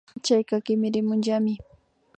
Chayka 0.25 0.55
kimirimunllami 0.65 1.53